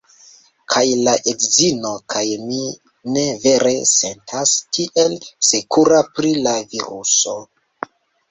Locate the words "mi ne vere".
2.45-3.75